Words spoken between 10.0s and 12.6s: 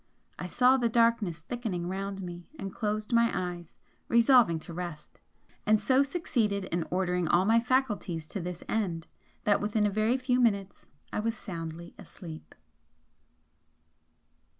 few minutes I was soundly asleep.